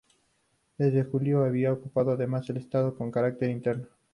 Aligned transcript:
Desde 0.79 1.03
julio 1.03 1.43
había 1.43 1.71
ocupado 1.71 2.13
además 2.13 2.49
la 2.49 2.53
de 2.53 2.61
Estado 2.61 2.95
con 2.97 3.11
carácter 3.11 3.51
interino. 3.51 3.85